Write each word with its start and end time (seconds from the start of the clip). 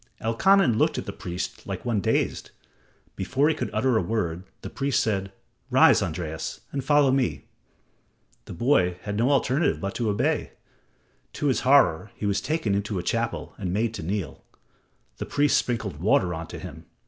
Elkanan 0.19 0.79
looked 0.79 0.97
at 0.97 1.05
the 1.05 1.13
priest 1.13 1.67
like 1.67 1.85
one 1.85 1.99
dazed. 2.01 2.49
Before 3.15 3.49
he 3.49 3.53
could 3.53 3.69
utter 3.71 3.97
a 3.97 4.01
word, 4.01 4.45
the 4.63 4.69
priest 4.71 4.99
said: 4.99 5.31
"Rise, 5.69 6.01
Andreas, 6.01 6.61
and 6.71 6.83
follow 6.83 7.11
me." 7.11 7.45
The 8.45 8.53
boy 8.53 8.97
had 9.03 9.15
no 9.15 9.29
alternative 9.29 9.79
but 9.79 9.93
to 9.93 10.09
obey. 10.09 10.53
To 11.33 11.45
his 11.45 11.59
horror 11.59 12.09
he 12.15 12.25
was 12.25 12.41
taken 12.41 12.73
into 12.73 12.97
a 12.97 13.03
chapel 13.03 13.53
and 13.59 13.71
made 13.71 13.93
to 13.93 14.01
kneel. 14.01 14.43
The 15.17 15.27
priests 15.27 15.59
sprinkled 15.59 15.99
water 15.99 16.33
on 16.33 16.47
him. 16.49 16.87